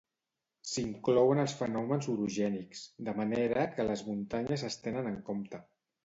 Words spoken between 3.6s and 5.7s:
que les muntanyes es tenen en compte.